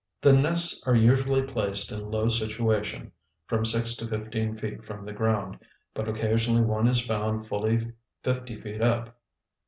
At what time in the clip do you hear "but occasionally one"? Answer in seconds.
5.93-6.87